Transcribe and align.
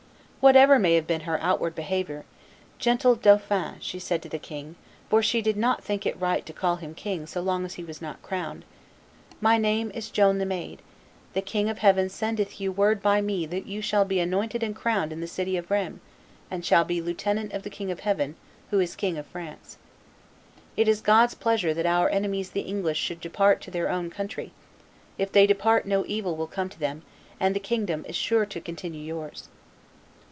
Whatever 0.41 0.79
may 0.79 0.95
have 0.95 1.05
been 1.05 1.21
her 1.29 1.37
outward 1.39 1.75
behavior, 1.75 2.25
"Gentle 2.79 3.13
dauphin," 3.13 3.75
she 3.79 3.99
said 3.99 4.23
to 4.23 4.27
the 4.27 4.39
king 4.39 4.75
(for 5.07 5.21
she 5.21 5.39
did 5.39 5.55
not 5.55 5.83
think 5.83 6.03
it 6.03 6.19
right 6.19 6.43
to 6.47 6.51
call 6.51 6.77
him 6.77 6.95
king 6.95 7.27
so 7.27 7.41
long 7.41 7.63
as 7.63 7.75
he 7.75 7.83
was 7.83 8.01
not 8.01 8.23
crowned), 8.23 8.65
"my 9.39 9.59
name 9.59 9.91
is 9.93 10.09
Joan 10.09 10.39
the 10.39 10.47
maid; 10.47 10.81
the 11.33 11.43
King 11.43 11.69
of 11.69 11.77
Heaven 11.77 12.09
sendeth 12.09 12.59
you 12.59 12.71
word 12.71 13.03
by 13.03 13.21
me 13.21 13.45
that 13.45 13.67
you 13.67 13.83
shall 13.83 14.03
be 14.03 14.19
anointed 14.19 14.63
and 14.63 14.75
crowned 14.75 15.13
in 15.13 15.21
the 15.21 15.27
city 15.27 15.57
of 15.57 15.69
Rheims, 15.69 15.99
and 16.49 16.65
shall 16.65 16.83
be 16.85 16.99
lieutenant 17.01 17.53
of 17.53 17.61
the 17.61 17.69
King 17.69 17.91
of 17.91 17.99
Heaven, 17.99 18.33
who 18.71 18.79
is 18.79 18.95
King 18.95 19.19
of 19.19 19.27
France. 19.27 19.77
It 20.75 20.87
is 20.87 21.01
God's 21.01 21.35
pleasure 21.35 21.75
that 21.75 21.85
our 21.85 22.09
enemies 22.09 22.49
the 22.49 22.61
English 22.61 22.97
should 22.97 23.21
depart 23.21 23.61
to 23.61 23.69
their 23.69 23.89
own 23.91 24.09
country; 24.09 24.53
if 25.19 25.31
they 25.31 25.45
depart 25.45 25.85
no 25.85 26.03
evil 26.07 26.35
will 26.35 26.47
come 26.47 26.67
to 26.69 26.79
them, 26.79 27.03
and 27.39 27.55
the 27.55 27.59
kingdom 27.59 28.03
is 28.09 28.15
sure 28.15 28.47
to 28.47 28.59
continue 28.59 29.01
yours." 29.01 29.47